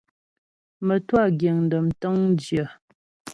[0.85, 2.65] Mə́twâ giŋ dəm tə̂ŋjyə.